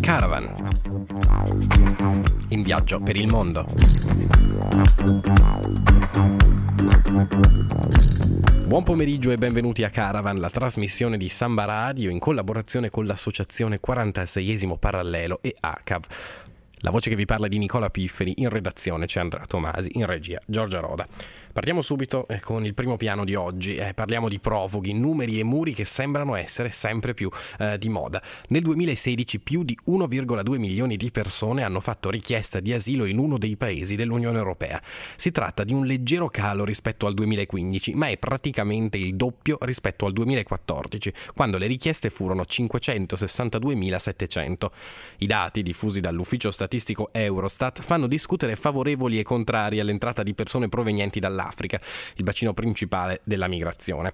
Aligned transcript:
Caravan. 0.00 0.68
In 2.50 2.62
viaggio 2.62 3.00
per 3.00 3.16
il 3.16 3.26
mondo. 3.26 3.66
Buon 8.66 8.84
pomeriggio 8.84 9.32
e 9.32 9.38
benvenuti 9.38 9.82
a 9.82 9.90
Caravan, 9.90 10.38
la 10.38 10.50
trasmissione 10.50 11.16
di 11.16 11.28
Samba 11.28 11.64
Radio 11.64 12.10
in 12.10 12.20
collaborazione 12.20 12.90
con 12.90 13.04
l'associazione 13.04 13.80
46esimo 13.84 14.78
Parallelo 14.78 15.40
e 15.42 15.54
ACAV. 15.58 16.04
La 16.84 16.90
voce 16.90 17.10
che 17.10 17.16
vi 17.16 17.26
parla 17.26 17.46
di 17.46 17.58
Nicola 17.58 17.90
Pifferi, 17.90 18.34
in 18.38 18.48
redazione 18.48 19.06
c'è 19.06 19.20
Andrea 19.20 19.46
Tomasi, 19.46 19.90
in 19.92 20.04
regia 20.04 20.40
Giorgia 20.46 20.80
Roda. 20.80 21.06
Partiamo 21.52 21.80
subito 21.80 22.26
eh, 22.26 22.40
con 22.40 22.64
il 22.64 22.74
primo 22.74 22.96
piano 22.96 23.24
di 23.24 23.36
oggi, 23.36 23.76
eh, 23.76 23.94
parliamo 23.94 24.28
di 24.28 24.40
profughi, 24.40 24.92
numeri 24.92 25.38
e 25.38 25.44
muri 25.44 25.74
che 25.74 25.84
sembrano 25.84 26.34
essere 26.34 26.70
sempre 26.70 27.14
più 27.14 27.30
eh, 27.60 27.78
di 27.78 27.88
moda. 27.88 28.20
Nel 28.48 28.62
2016 28.62 29.38
più 29.38 29.62
di 29.62 29.78
1,2 29.86 30.56
milioni 30.56 30.96
di 30.96 31.12
persone 31.12 31.62
hanno 31.62 31.78
fatto 31.80 32.10
richiesta 32.10 32.58
di 32.58 32.72
asilo 32.72 33.04
in 33.04 33.18
uno 33.18 33.38
dei 33.38 33.56
paesi 33.56 33.94
dell'Unione 33.94 34.38
Europea. 34.38 34.82
Si 35.14 35.30
tratta 35.30 35.62
di 35.62 35.74
un 35.74 35.86
leggero 35.86 36.30
calo 36.30 36.64
rispetto 36.64 37.06
al 37.06 37.14
2015, 37.14 37.94
ma 37.94 38.08
è 38.08 38.18
praticamente 38.18 38.98
il 38.98 39.14
doppio 39.14 39.56
rispetto 39.60 40.06
al 40.06 40.14
2014, 40.14 41.12
quando 41.32 41.58
le 41.58 41.68
richieste 41.68 42.10
furono 42.10 42.42
562.700. 42.42 44.66
I 45.18 45.26
dati 45.26 45.62
diffusi 45.62 46.00
dall'ufficio 46.00 46.50
statistico 46.50 46.70
Eurostat 47.12 47.82
fanno 47.82 48.06
discutere 48.06 48.56
favorevoli 48.56 49.18
e 49.18 49.22
contrari 49.22 49.80
all'entrata 49.80 50.22
di 50.22 50.34
persone 50.34 50.68
provenienti 50.68 51.20
dall'Africa, 51.20 51.80
il 52.16 52.22
bacino 52.22 52.54
principale 52.54 53.20
della 53.24 53.48
migrazione. 53.48 54.12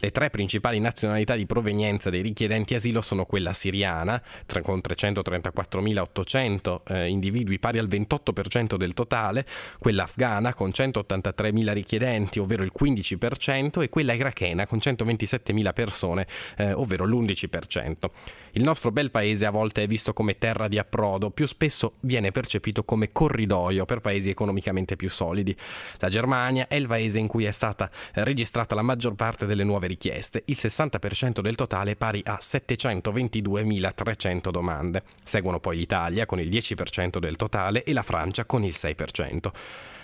Le 0.00 0.10
tre 0.10 0.30
principali 0.30 0.78
nazionalità 0.78 1.34
di 1.34 1.44
provenienza 1.44 2.08
dei 2.08 2.22
richiedenti 2.22 2.74
asilo 2.74 3.00
sono 3.00 3.24
quella 3.24 3.52
siriana, 3.52 4.22
con 4.62 4.80
334.800 4.86 6.80
eh, 6.86 7.08
individui 7.08 7.58
pari 7.58 7.78
al 7.78 7.88
28% 7.88 8.76
del 8.76 8.94
totale, 8.94 9.44
quella 9.78 10.04
afghana 10.04 10.54
con 10.54 10.70
183.000 10.70 11.72
richiedenti, 11.72 12.38
ovvero 12.38 12.62
il 12.62 12.72
15%, 12.78 13.82
e 13.82 13.88
quella 13.88 14.12
irachena 14.12 14.66
con 14.66 14.78
127.000 14.78 15.72
persone, 15.72 16.26
eh, 16.56 16.72
ovvero 16.72 17.04
l'11%. 17.04 18.10
Il 18.52 18.62
nostro 18.62 18.90
bel 18.90 19.10
paese 19.10 19.46
a 19.46 19.50
volte 19.50 19.82
è 19.82 19.86
visto 19.86 20.12
come 20.12 20.38
terra 20.38 20.68
di 20.68 20.78
approdo, 20.78 21.30
più 21.30 21.46
spesso 21.46 21.94
viene 22.00 22.30
percepito 22.30 22.84
come 22.84 23.12
corridoio 23.12 23.84
per 23.84 24.00
paesi 24.00 24.30
economicamente 24.30 24.96
più 24.96 25.10
solidi. 25.10 25.54
La 25.98 26.08
Germania 26.08 26.66
è 26.68 26.76
il 26.76 26.86
paese 26.86 27.18
in 27.18 27.26
cui 27.26 27.44
è 27.44 27.50
stata 27.50 27.90
registrata 28.14 28.74
la 28.74 28.80
maggior 28.82 29.14
parte 29.14 29.44
delle 29.46 29.64
nuove 29.64 29.86
richieste, 29.86 30.42
il 30.46 30.56
60% 30.58 31.40
del 31.40 31.54
totale 31.54 31.96
pari 31.96 32.22
a 32.24 32.38
722.300 32.40 34.50
domande. 34.50 35.02
Seguono 35.22 35.60
poi 35.60 35.76
l'Italia 35.76 36.26
con 36.26 36.40
il 36.40 36.48
10% 36.48 37.18
del 37.18 37.36
totale 37.36 37.84
e 37.84 37.92
la 37.92 38.02
Francia 38.02 38.44
con 38.44 38.64
il 38.64 38.74
6%. 38.74 39.50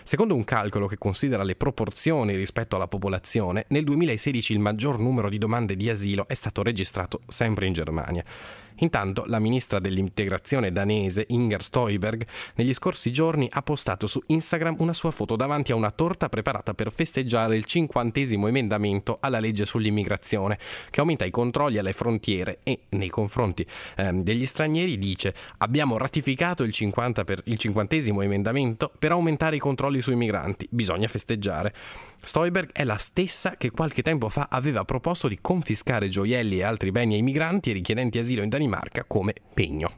Secondo 0.06 0.34
un 0.34 0.44
calcolo 0.44 0.86
che 0.86 0.98
considera 0.98 1.42
le 1.42 1.56
proporzioni 1.56 2.36
rispetto 2.36 2.76
alla 2.76 2.88
popolazione, 2.88 3.64
nel 3.68 3.84
2016 3.84 4.52
il 4.52 4.58
maggior 4.58 4.98
numero 4.98 5.30
di 5.30 5.38
domande 5.38 5.76
di 5.76 5.88
asilo 5.88 6.28
è 6.28 6.34
stato 6.34 6.62
registrato 6.62 7.20
sempre 7.26 7.64
in 7.64 7.72
Germania. 7.72 8.22
Intanto 8.78 9.24
la 9.26 9.38
ministra 9.38 9.78
dell'integrazione 9.78 10.72
danese 10.72 11.24
Inger 11.28 11.62
Stoiberg 11.62 12.26
negli 12.56 12.74
scorsi 12.74 13.12
giorni 13.12 13.46
ha 13.48 13.62
postato 13.62 14.08
su 14.08 14.20
Instagram 14.26 14.76
una 14.78 14.92
sua 14.92 15.12
foto 15.12 15.36
davanti 15.36 15.70
a 15.70 15.76
una 15.76 15.92
torta 15.92 16.28
preparata 16.28 16.74
per 16.74 16.90
festeggiare 16.90 17.56
il 17.56 17.64
cinquantesimo 17.64 18.48
emendamento 18.48 19.18
alla 19.20 19.38
legge 19.38 19.64
sull'immigrazione 19.64 20.58
che 20.90 21.00
aumenta 21.00 21.24
i 21.24 21.30
controlli 21.30 21.78
alle 21.78 21.92
frontiere 21.92 22.58
e 22.64 22.80
nei 22.90 23.10
confronti 23.10 23.64
ehm, 23.96 24.22
degli 24.24 24.44
stranieri 24.44 24.98
dice 24.98 25.32
abbiamo 25.58 25.96
ratificato 25.96 26.64
il, 26.64 26.72
50 26.72 27.24
per, 27.24 27.42
il 27.44 27.58
cinquantesimo 27.58 28.22
emendamento 28.22 28.90
per 28.98 29.12
aumentare 29.12 29.56
i 29.56 29.60
controlli 29.60 30.00
sui 30.00 30.16
migranti, 30.16 30.66
bisogna 30.70 31.06
festeggiare. 31.06 31.72
Stoiberg 32.24 32.72
è 32.72 32.84
la 32.84 32.96
stessa 32.96 33.56
che 33.56 33.70
qualche 33.70 34.02
tempo 34.02 34.30
fa 34.30 34.48
aveva 34.50 34.84
proposto 34.84 35.28
di 35.28 35.38
confiscare 35.40 36.08
gioielli 36.08 36.58
e 36.58 36.62
altri 36.62 36.90
beni 36.90 37.14
ai 37.14 37.22
migranti 37.22 37.70
e 37.70 37.74
richiedenti 37.74 38.18
asilo 38.18 38.42
in 38.42 38.48
Danimarca 38.48 38.63
come 39.08 39.32
pegno. 39.54 39.92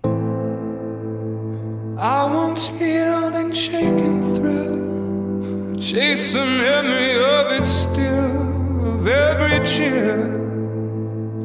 I 1.99 2.25
once 2.25 2.73
kneeled 2.73 3.35
and 3.35 3.57
shaken 3.57 4.23
through 4.23 5.77
Chase 5.81 6.35
the 6.35 6.45
of 6.45 7.53
it 7.53 7.67
still 7.67 8.97
Of 8.97 9.09
every 9.09 9.67
cheer 9.67 10.29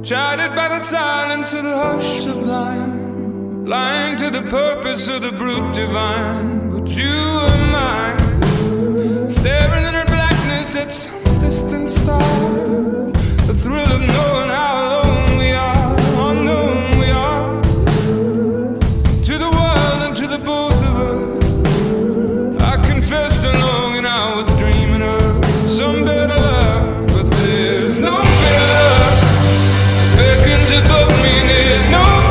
Chided 0.03 0.53
by 0.53 0.67
the 0.67 0.83
silence 0.83 1.53
of 1.53 1.63
the 1.63 1.77
hush 1.77 2.23
sublime 2.23 3.63
Blind 3.63 4.19
to 4.19 4.29
the 4.29 4.41
purpose 4.49 5.07
of 5.07 5.21
the 5.21 5.31
brute 5.31 5.73
divine. 5.73 6.69
But 6.69 6.89
you 6.89 7.15
are 7.15 7.71
mine 7.71 9.29
Staring 9.29 9.85
in 9.85 9.93
her 9.93 10.05
blackness 10.05 10.75
at 10.75 10.91
some 10.91 11.23
distant 11.39 11.89
star. 11.89 12.19
The 13.47 13.53
thrill 13.53 13.91
of 13.91 14.01
knowing 14.01 14.49
how 14.49 14.70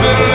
been 0.00 0.30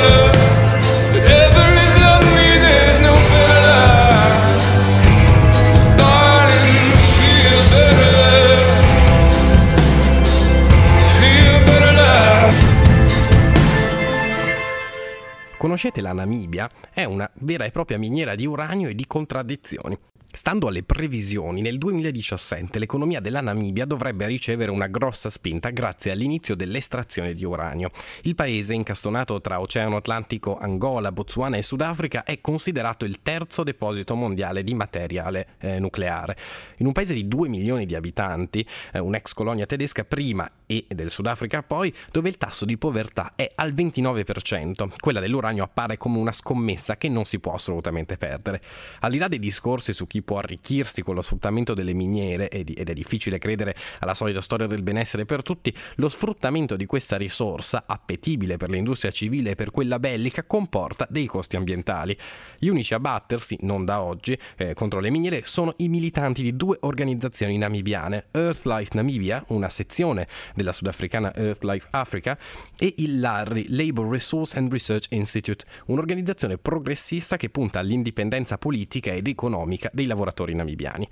Conoscete 15.85 16.01
la 16.01 16.13
Namibia? 16.13 16.67
È 16.91 17.03
una 17.03 17.29
vera 17.41 17.63
e 17.63 17.69
propria 17.69 17.99
miniera 17.99 18.33
di 18.33 18.47
uranio 18.47 18.89
e 18.89 18.95
di 18.95 19.05
contraddizioni. 19.05 19.95
Stando 20.35 20.67
alle 20.67 20.83
previsioni, 20.83 21.61
nel 21.61 21.77
2017 21.77 22.77
l'economia 22.79 23.21
della 23.21 23.39
Namibia 23.39 23.85
dovrebbe 23.85 24.25
ricevere 24.25 24.69
una 24.69 24.87
grossa 24.87 25.29
spinta 25.29 25.69
grazie 25.69 26.11
all'inizio 26.11 26.55
dell'estrazione 26.55 27.33
di 27.33 27.45
uranio. 27.45 27.91
Il 28.23 28.35
paese, 28.35 28.73
incastonato 28.73 29.39
tra 29.39 29.61
Oceano 29.61 29.95
Atlantico, 29.95 30.57
Angola, 30.57 31.13
Botswana 31.13 31.55
e 31.55 31.61
Sudafrica, 31.61 32.23
è 32.23 32.41
considerato 32.41 33.05
il 33.05 33.21
terzo 33.21 33.63
deposito 33.63 34.15
mondiale 34.15 34.63
di 34.63 34.73
materiale 34.73 35.47
eh, 35.59 35.79
nucleare. 35.79 36.35
In 36.77 36.87
un 36.87 36.91
paese 36.91 37.13
di 37.13 37.27
2 37.27 37.47
milioni 37.47 37.85
di 37.85 37.95
abitanti, 37.95 38.67
eh, 38.91 38.99
un'ex 38.99 39.33
colonia 39.33 39.65
tedesca 39.65 40.03
prima 40.03 40.49
e 40.65 40.85
del 40.89 41.09
Sudafrica 41.09 41.63
poi, 41.63 41.93
dove 42.11 42.29
il 42.29 42.37
tasso 42.37 42.65
di 42.65 42.77
povertà 42.77 43.33
è 43.35 43.49
al 43.55 43.73
29%, 43.73 44.93
quella 44.99 45.19
dell'uranio 45.19 45.63
appare 45.63 45.97
come 45.97 46.17
una 46.17 46.31
scommessa 46.31 46.97
che 46.97 47.09
non 47.09 47.25
si 47.25 47.39
può 47.39 47.53
assolutamente 47.53 48.17
perdere. 48.17 48.61
Al 49.01 49.11
di 49.11 49.17
là 49.17 49.27
dei 49.27 49.39
discorsi 49.39 49.93
su 49.93 50.05
chi 50.05 50.21
può 50.21 50.37
arricchirsi 50.37 51.01
con 51.01 51.15
lo 51.15 51.21
sfruttamento 51.21 51.73
delle 51.73 51.93
miniere 51.93 52.49
ed 52.49 52.89
è 52.89 52.93
difficile 52.93 53.37
credere 53.37 53.75
alla 53.99 54.13
solita 54.13 54.41
storia 54.41 54.67
del 54.67 54.83
benessere 54.83 55.25
per 55.25 55.41
tutti, 55.41 55.73
lo 55.95 56.09
sfruttamento 56.09 56.75
di 56.75 56.85
questa 56.85 57.17
risorsa, 57.17 57.83
appetibile 57.87 58.57
per 58.57 58.69
l'industria 58.69 59.11
civile 59.11 59.51
e 59.51 59.55
per 59.55 59.71
quella 59.71 59.99
bellica, 59.99 60.43
comporta 60.43 61.07
dei 61.09 61.25
costi 61.25 61.55
ambientali. 61.55 62.17
Gli 62.57 62.67
unici 62.67 62.93
a 62.93 62.99
battersi, 62.99 63.57
non 63.61 63.85
da 63.85 64.01
oggi, 64.01 64.37
eh, 64.57 64.73
contro 64.73 64.99
le 64.99 65.09
miniere 65.09 65.43
sono 65.45 65.73
i 65.77 65.89
militanti 65.89 66.41
di 66.41 66.55
due 66.55 66.77
organizzazioni 66.81 67.57
namibiane, 67.57 68.25
Earthlife 68.31 68.91
Namibia, 68.93 69.43
una 69.47 69.69
sezione 69.69 70.27
della 70.55 70.71
sudafricana 70.71 71.33
Earthlife 71.35 71.87
Africa, 71.91 72.37
e 72.77 72.95
il 72.97 73.19
LARRI, 73.19 73.67
Labor 73.69 74.09
Resource 74.09 74.57
and 74.57 74.71
Research 74.71 75.07
Institute, 75.09 75.65
un'organizzazione 75.87 76.57
progressista 76.57 77.37
che 77.37 77.49
punta 77.49 77.79
all'indipendenza 77.79 78.57
politica 78.57 79.11
ed 79.11 79.27
economica 79.27 79.89
dei 79.93 80.05
lavoratori 80.07 80.55
namibiani. 80.55 81.07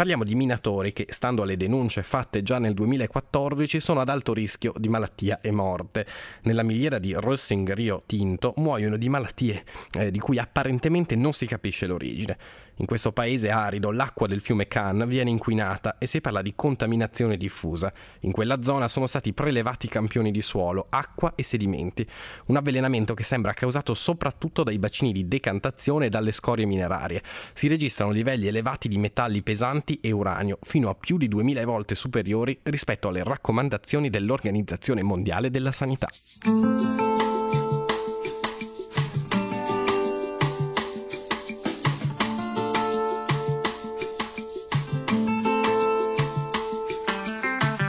Parliamo 0.00 0.24
di 0.24 0.34
minatori 0.34 0.94
che, 0.94 1.04
stando 1.10 1.42
alle 1.42 1.58
denunce 1.58 2.02
fatte 2.02 2.42
già 2.42 2.58
nel 2.58 2.72
2014, 2.72 3.80
sono 3.80 4.00
ad 4.00 4.08
alto 4.08 4.32
rischio 4.32 4.72
di 4.78 4.88
malattia 4.88 5.42
e 5.42 5.50
morte. 5.50 6.06
Nella 6.44 6.62
miliera 6.62 6.98
di 6.98 7.12
Rossing 7.12 7.70
Rio 7.74 8.04
Tinto 8.06 8.54
muoiono 8.56 8.96
di 8.96 9.10
malattie 9.10 9.62
eh, 9.98 10.10
di 10.10 10.18
cui 10.18 10.38
apparentemente 10.38 11.16
non 11.16 11.34
si 11.34 11.44
capisce 11.44 11.86
l'origine. 11.86 12.38
In 12.80 12.86
questo 12.86 13.12
paese 13.12 13.50
arido 13.50 13.90
l'acqua 13.90 14.26
del 14.26 14.40
fiume 14.40 14.66
Can 14.66 15.04
viene 15.06 15.28
inquinata 15.28 15.98
e 15.98 16.06
si 16.06 16.22
parla 16.22 16.40
di 16.40 16.54
contaminazione 16.56 17.36
diffusa. 17.36 17.92
In 18.20 18.32
quella 18.32 18.62
zona 18.62 18.88
sono 18.88 19.06
stati 19.06 19.34
prelevati 19.34 19.86
campioni 19.86 20.30
di 20.30 20.40
suolo, 20.40 20.86
acqua 20.88 21.34
e 21.34 21.42
sedimenti. 21.42 22.06
Un 22.46 22.56
avvelenamento 22.56 23.12
che 23.12 23.22
sembra 23.22 23.52
causato 23.52 23.92
soprattutto 23.92 24.62
dai 24.62 24.78
bacini 24.78 25.12
di 25.12 25.28
decantazione 25.28 26.06
e 26.06 26.08
dalle 26.08 26.32
scorie 26.32 26.64
minerarie. 26.64 27.22
Si 27.52 27.68
registrano 27.68 28.12
livelli 28.12 28.46
elevati 28.46 28.88
di 28.88 28.96
metalli 28.96 29.42
pesanti 29.42 29.89
nitrati 29.90 29.98
e 30.00 30.12
uranio, 30.12 30.58
fino 30.62 30.88
a 30.88 30.94
più 30.94 31.16
di 31.16 31.26
2000 31.28 31.64
volte 31.64 31.94
superiori 31.94 32.58
rispetto 32.64 33.08
alle 33.08 33.24
raccomandazioni 33.24 34.10
dell'Organizzazione 34.10 35.02
Mondiale 35.02 35.50
della 35.50 35.72
Sanità. 35.72 36.08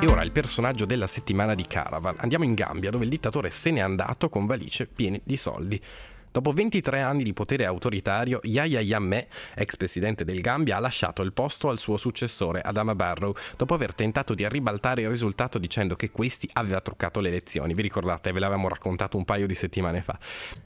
E 0.04 0.08
ora 0.08 0.24
il 0.24 0.32
personaggio 0.32 0.86
della 0.86 1.06
settimana 1.06 1.54
di 1.54 1.68
Caravan. 1.68 2.16
Andiamo 2.18 2.44
in 2.44 2.56
Gambia, 2.56 2.90
dove 2.90 3.04
il 3.04 3.10
dittatore 3.12 3.52
se 3.52 3.70
n'è 3.70 3.82
andato 3.82 4.30
con 4.30 4.48
valigie 4.48 4.88
piene 4.88 5.22
di 5.24 5.38
soldi. 5.38 5.80
Dopo 6.32 6.54
23 6.54 7.02
anni 7.02 7.24
di 7.24 7.34
potere 7.34 7.66
autoritario, 7.66 8.40
Yahya 8.44 8.80
Jammeh, 8.80 9.28
ex 9.54 9.76
presidente 9.76 10.24
del 10.24 10.40
Gambia, 10.40 10.78
ha 10.78 10.80
lasciato 10.80 11.24
il 11.24 11.34
posto 11.34 11.68
al 11.68 11.78
suo 11.78 11.98
successore 11.98 12.62
Adama 12.62 12.96
Barrow, 12.96 13.34
dopo 13.58 13.74
aver 13.74 13.94
tentato 13.94 14.34
di 14.34 14.48
ribaltare 14.48 15.02
il 15.02 15.10
risultato 15.10 15.60
dicendo 15.60 15.98
che 15.98 16.10
questi 16.10 16.50
aveva 16.54 16.80
truccato 16.80 17.20
le 17.20 17.28
elezioni. 17.28 17.74
Vi 17.74 17.82
ricordate, 17.82 18.32
ve 18.32 18.40
l'avevamo 18.40 18.70
raccontato 18.70 19.18
un 19.18 19.26
paio 19.26 19.46
di 19.46 19.56
settimane 19.56 20.02
fa. 20.02 20.18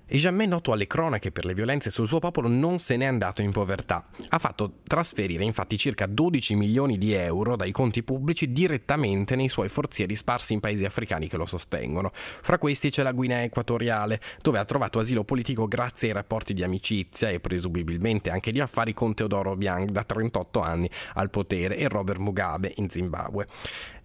E 0.06 0.18
Jammeh, 0.20 0.46
noto 0.46 0.72
alle 0.72 0.86
cronache 0.86 1.32
per 1.32 1.46
le 1.46 1.56
violenze 1.56 1.90
sul 1.90 2.06
suo 2.06 2.20
popolo, 2.20 2.48
non 2.48 2.78
se 2.78 2.96
n'è 2.96 3.06
andato 3.06 3.42
in 3.42 3.52
povertà. 3.52 4.06
Ha 4.30 4.38
fatto 4.38 4.82
trasferire 4.86 5.44
infatti 5.44 5.80
circa 5.80 6.06
12 6.06 6.54
milioni 6.54 7.00
di 7.00 7.14
euro 7.14 7.56
dai 7.56 7.72
conti 7.72 8.04
pubblici 8.04 8.52
direttamente 8.52 9.36
nei 9.36 9.50
suoi 9.50 9.70
forzieri 9.70 10.16
sparsi 10.16 10.54
in 10.54 10.60
paesi 10.60 10.86
africani 10.86 11.28
che 11.28 11.38
lo 11.38 11.48
sostengono. 11.48 12.12
Fra 12.14 12.60
questi 12.60 12.92
c'è 12.92 13.02
la 13.02 13.14
Guinea 13.14 13.42
Equatoriale, 13.42 14.22
dove 14.44 14.60
ha 14.60 14.66
trovato 14.66 15.00
asilo 15.00 15.24
politico 15.24 15.54
politico 15.56 15.68
grazie 15.68 16.10
ai 16.10 16.13
rapporti 16.13 16.54
di 16.54 16.63
amicizia 16.63 17.30
e 17.30 17.40
presumibilmente 17.40 18.30
anche 18.30 18.52
di 18.52 18.60
affari 18.60 18.94
con 18.94 19.13
Teodoro 19.16 19.52
Obiang 19.52 19.90
da 19.90 20.04
38 20.04 20.60
anni 20.60 20.90
al 21.13 21.30
potere 21.30 21.78
e 21.78 21.88
Robert 21.88 22.19
Mugabe 22.19 22.74
in 22.75 22.90
Zimbabwe. 22.90 23.48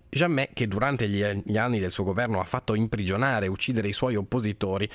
Jammeh, 0.08 0.50
che 0.52 0.67
durante 0.67 1.08
gli 1.08 1.56
anni 1.56 1.79
del 1.79 1.93
suo 1.93 2.02
governo 2.02 2.41
ha 2.41 2.44
fatto 2.44 2.75
imprigionare 2.75 3.47
e 3.47 3.49
uccidere 3.49 3.88
i 3.88 3.93
suoi 3.93 4.17
oppositori, 4.17 4.88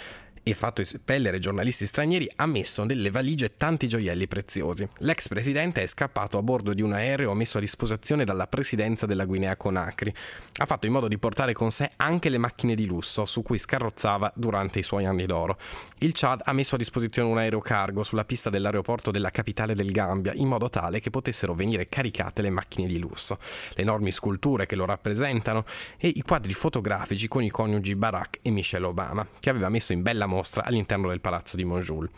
e 0.48 0.54
fatto 0.54 0.82
espellere 0.82 1.40
giornalisti 1.40 1.88
stranieri 1.88 2.30
ha 2.36 2.46
messo 2.46 2.84
nelle 2.84 3.10
valigie 3.10 3.58
tanti 3.58 3.88
gioielli 3.88 4.28
preziosi. 4.28 4.88
L'ex 5.00 5.28
presidente 5.28 5.82
è 5.82 5.88
scappato 5.88 6.38
a 6.38 6.44
bordo 6.44 6.76
di 6.76 6.84
un 6.84 6.94
aereo 6.94 7.34
messo 7.34 7.58
a 7.58 7.62
disposizione 7.62 8.26
dalla 8.26 8.46
presidenza 8.46 9.08
della 9.08 9.26
Guinea 9.26 9.56
Conakry. 9.56 10.14
Ha 10.58 10.66
fatto 10.68 10.86
in 10.86 10.92
modo 10.92 11.08
di 11.08 11.18
portare 11.18 11.54
con 11.54 11.72
sé 11.72 11.90
anche 11.96 12.30
le 12.30 12.38
macchine 12.38 12.76
di 12.76 12.86
lusso 12.86 13.26
su 13.26 13.42
cui 13.42 13.58
scarrozzava 13.58 14.32
durante 14.36 14.78
i 14.78 14.84
suoi 14.84 15.06
anni 15.06 15.26
d'oro. 15.26 15.58
Il 15.98 16.12
Chad 16.14 16.42
ha 16.44 16.54
messo 16.54 16.76
a 16.76 16.78
disposizione 16.78 17.28
un 17.28 17.40
aereo 17.40 17.60
cargo 17.60 18.04
sulla 18.04 18.24
pista 18.24 18.52
dell'aeroporto 18.52 19.10
della 19.10 19.32
capitale 19.32 19.74
del 19.74 19.92
Gambia 19.92 20.34
in 20.36 20.48
modo 20.48 20.70
tale 20.70 21.00
che 21.00 21.10
potessero 21.10 21.56
venire 21.56 21.90
caricate 21.90 22.44
le 22.44 22.52
macchine 22.52 22.88
di 22.88 23.00
lusso, 23.00 23.40
le 23.74 23.82
enormi 23.82 24.12
sculture 24.12 24.68
che 24.68 24.76
lo 24.76 24.86
rappresentano 24.86 25.66
e 25.98 26.08
i 26.08 26.22
quadri 26.22 26.54
fotografici 26.54 27.28
con 27.28 27.42
i 27.42 27.50
coniugi 27.50 27.96
Barack 27.96 28.38
e 28.44 28.52
Michelle 28.52 28.86
Obama, 28.86 29.26
che 29.40 29.50
aveva 29.50 29.70
messo 29.70 29.92
in 29.92 30.04
bella 30.04 30.28
mostra 30.36 30.64
all'interno 30.64 31.08
del 31.08 31.22
palazzo 31.22 31.56
di 31.56 31.64
Montjoul. 31.64 32.10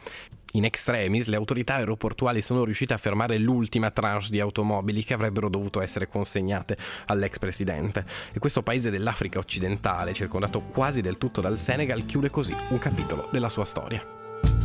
In 0.54 0.66
extremis, 0.66 1.28
le 1.28 1.36
autorità 1.36 1.76
aeroportuali 1.76 2.42
sono 2.42 2.64
riuscite 2.64 2.94
a 2.94 2.98
fermare 2.98 3.38
l'ultima 3.38 3.92
tranche 3.92 4.28
di 4.30 4.40
automobili 4.40 5.04
che 5.04 5.14
avrebbero 5.14 5.50
dovuto 5.50 5.82
essere 5.82 6.08
consegnate 6.08 6.78
all'ex 7.08 7.38
presidente. 7.38 8.04
E 8.34 8.40
questo 8.40 8.64
paese 8.64 8.90
dell'Africa 8.90 9.38
occidentale, 9.38 10.14
circondato 10.14 10.62
quasi 10.62 11.02
del 11.02 11.18
tutto 11.18 11.42
dal 11.42 11.60
Senegal, 11.60 12.06
chiude 12.06 12.30
così 12.30 12.56
un 12.70 12.80
capitolo 12.80 13.30
della 13.32 13.50
sua 13.50 13.66
storia. 13.66 14.04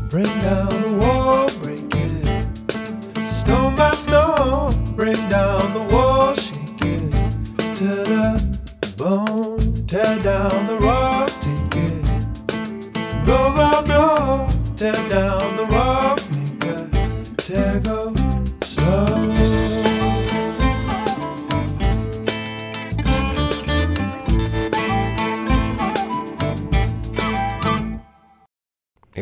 Break 0.08 0.38
down 0.40 0.68
the 0.68 0.88
wall, 0.96 1.50
break 1.60 1.94
it. 1.94 3.26
Stone 3.26 3.74
by 3.74 3.94
stone, 3.94 4.74
break 4.94 5.18
down 5.28 5.72
the 5.72 5.92
wall, 5.92 6.01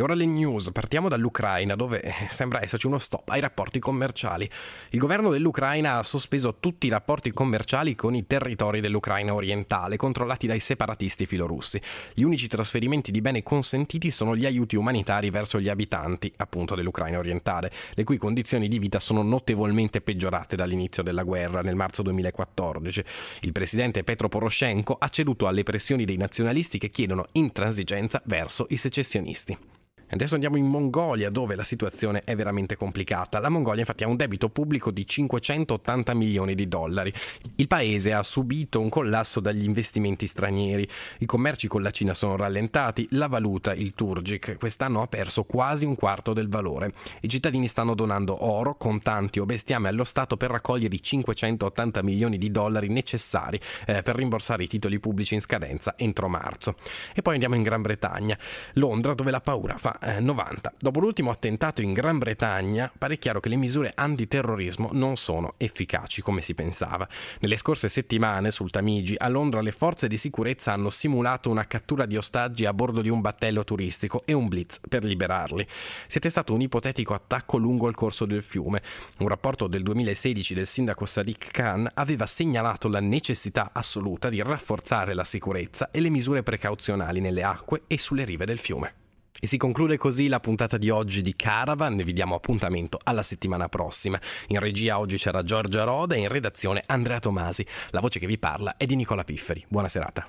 Ora 0.00 0.14
le 0.14 0.24
news, 0.24 0.70
partiamo 0.72 1.08
dall'Ucraina 1.08 1.74
dove 1.74 2.00
eh, 2.00 2.12
sembra 2.28 2.62
esserci 2.62 2.86
uno 2.86 2.98
stop 2.98 3.28
ai 3.28 3.40
rapporti 3.40 3.78
commerciali. 3.78 4.48
Il 4.90 4.98
governo 4.98 5.30
dell'Ucraina 5.30 5.98
ha 5.98 6.02
sospeso 6.02 6.56
tutti 6.58 6.86
i 6.86 6.90
rapporti 6.90 7.32
commerciali 7.32 7.94
con 7.94 8.14
i 8.14 8.26
territori 8.26 8.80
dell'Ucraina 8.80 9.34
orientale 9.34 9.96
controllati 9.96 10.46
dai 10.46 10.60
separatisti 10.60 11.26
filorussi. 11.26 11.80
Gli 12.14 12.22
unici 12.22 12.48
trasferimenti 12.48 13.10
di 13.10 13.20
beni 13.20 13.42
consentiti 13.42 14.10
sono 14.10 14.34
gli 14.34 14.46
aiuti 14.46 14.76
umanitari 14.76 15.28
verso 15.28 15.60
gli 15.60 15.68
abitanti 15.68 16.32
appunto 16.38 16.74
dell'Ucraina 16.74 17.18
orientale, 17.18 17.70
le 17.94 18.04
cui 18.04 18.16
condizioni 18.16 18.68
di 18.68 18.78
vita 18.78 19.00
sono 19.00 19.22
notevolmente 19.22 20.00
peggiorate 20.00 20.56
dall'inizio 20.56 21.02
della 21.02 21.24
guerra 21.24 21.60
nel 21.60 21.76
marzo 21.76 22.02
2014. 22.02 23.04
Il 23.40 23.52
presidente 23.52 24.02
Petro 24.02 24.28
Poroshenko 24.28 24.96
ha 24.98 25.08
ceduto 25.08 25.46
alle 25.46 25.62
pressioni 25.62 26.04
dei 26.04 26.16
nazionalisti 26.16 26.78
che 26.78 26.90
chiedono 26.90 27.26
intransigenza 27.32 28.22
verso 28.24 28.66
i 28.70 28.76
secessionisti. 28.76 29.69
Adesso 30.12 30.34
andiamo 30.34 30.56
in 30.56 30.66
Mongolia 30.66 31.30
dove 31.30 31.54
la 31.54 31.62
situazione 31.62 32.22
è 32.24 32.34
veramente 32.34 32.74
complicata. 32.74 33.38
La 33.38 33.48
Mongolia 33.48 33.80
infatti 33.80 34.02
ha 34.02 34.08
un 34.08 34.16
debito 34.16 34.48
pubblico 34.48 34.90
di 34.90 35.06
580 35.06 36.14
milioni 36.14 36.56
di 36.56 36.66
dollari. 36.66 37.12
Il 37.56 37.68
paese 37.68 38.12
ha 38.12 38.22
subito 38.24 38.80
un 38.80 38.88
collasso 38.88 39.38
dagli 39.38 39.62
investimenti 39.62 40.26
stranieri. 40.26 40.88
I 41.18 41.26
commerci 41.26 41.68
con 41.68 41.82
la 41.82 41.92
Cina 41.92 42.12
sono 42.12 42.34
rallentati, 42.34 43.06
la 43.12 43.28
valuta, 43.28 43.72
il 43.72 43.94
Turgic, 43.94 44.56
quest'anno 44.58 45.00
ha 45.00 45.06
perso 45.06 45.44
quasi 45.44 45.84
un 45.84 45.94
quarto 45.94 46.32
del 46.32 46.48
valore. 46.48 46.92
I 47.20 47.28
cittadini 47.28 47.68
stanno 47.68 47.94
donando 47.94 48.44
oro, 48.44 48.74
contanti 48.74 49.38
o 49.38 49.46
bestiame 49.46 49.88
allo 49.88 50.04
Stato 50.04 50.36
per 50.36 50.50
raccogliere 50.50 50.94
i 50.94 51.02
580 51.02 52.02
milioni 52.02 52.36
di 52.36 52.50
dollari 52.50 52.88
necessari 52.88 53.60
eh, 53.86 54.02
per 54.02 54.16
rimborsare 54.16 54.64
i 54.64 54.68
titoli 54.68 54.98
pubblici 54.98 55.34
in 55.34 55.40
scadenza 55.40 55.94
entro 55.96 56.28
marzo. 56.28 56.74
E 57.14 57.22
poi 57.22 57.34
andiamo 57.34 57.54
in 57.54 57.62
Gran 57.62 57.82
Bretagna, 57.82 58.36
Londra 58.74 59.14
dove 59.14 59.30
la 59.30 59.40
paura 59.40 59.78
fa 59.78 59.98
90. 60.20 60.70
Eh, 60.70 60.74
Dopo 60.78 61.00
l'ultimo 61.00 61.30
attentato 61.30 61.82
in 61.82 61.92
Gran 61.92 62.18
Bretagna, 62.18 62.90
pare 62.96 63.18
chiaro 63.18 63.40
che 63.40 63.48
le 63.48 63.56
misure 63.56 63.92
antiterrorismo 63.94 64.90
non 64.92 65.16
sono 65.16 65.54
efficaci 65.56 66.22
come 66.22 66.40
si 66.40 66.54
pensava. 66.54 67.06
Nelle 67.40 67.56
scorse 67.56 67.88
settimane 67.88 68.50
sul 68.50 68.70
Tamigi 68.70 69.14
a 69.18 69.28
Londra 69.28 69.60
le 69.60 69.72
forze 69.72 70.08
di 70.08 70.16
sicurezza 70.16 70.72
hanno 70.72 70.90
simulato 70.90 71.50
una 71.50 71.66
cattura 71.66 72.06
di 72.06 72.16
ostaggi 72.16 72.64
a 72.64 72.72
bordo 72.72 73.02
di 73.02 73.08
un 73.08 73.20
battello 73.20 73.64
turistico 73.64 74.22
e 74.24 74.32
un 74.32 74.48
blitz 74.48 74.80
per 74.88 75.04
liberarli. 75.04 75.66
Siete 76.06 76.30
stato 76.30 76.54
un 76.54 76.60
ipotetico 76.60 77.14
attacco 77.14 77.56
lungo 77.56 77.88
il 77.88 77.94
corso 77.94 78.24
del 78.24 78.42
fiume. 78.42 78.82
Un 79.18 79.28
rapporto 79.28 79.66
del 79.66 79.82
2016 79.82 80.54
del 80.54 80.66
sindaco 80.66 81.06
Sadiq 81.06 81.50
Khan 81.50 81.90
aveva 81.94 82.26
segnalato 82.26 82.88
la 82.88 83.00
necessità 83.00 83.70
assoluta 83.72 84.28
di 84.28 84.42
rafforzare 84.42 85.14
la 85.14 85.24
sicurezza 85.24 85.90
e 85.90 86.00
le 86.00 86.10
misure 86.10 86.42
precauzionali 86.42 87.20
nelle 87.20 87.42
acque 87.42 87.82
e 87.86 87.98
sulle 87.98 88.24
rive 88.24 88.44
del 88.44 88.58
fiume. 88.58 88.99
E 89.42 89.46
si 89.46 89.56
conclude 89.56 89.96
così 89.96 90.28
la 90.28 90.38
puntata 90.38 90.76
di 90.76 90.90
oggi 90.90 91.22
di 91.22 91.34
Caravan, 91.34 91.96
vi 91.96 92.12
diamo 92.12 92.34
appuntamento 92.34 93.00
alla 93.02 93.22
settimana 93.22 93.70
prossima. 93.70 94.20
In 94.48 94.58
regia 94.58 94.98
oggi 94.98 95.16
c'era 95.16 95.42
Giorgia 95.42 95.84
Roda 95.84 96.14
e 96.14 96.18
in 96.18 96.28
redazione 96.28 96.82
Andrea 96.84 97.18
Tomasi. 97.20 97.64
La 97.90 98.00
voce 98.00 98.18
che 98.18 98.26
vi 98.26 98.36
parla 98.36 98.76
è 98.76 98.84
di 98.84 98.96
Nicola 98.96 99.24
Pifferi. 99.24 99.64
Buona 99.66 99.88
serata. 99.88 100.28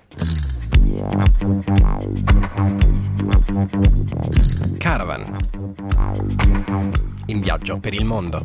Caravan. 4.78 5.36
In 7.26 7.42
viaggio 7.42 7.80
per 7.80 7.94
il 7.94 8.06
mondo. 8.06 8.42